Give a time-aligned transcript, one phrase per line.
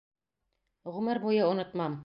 [0.95, 1.99] Ғүмер буйы онотмам.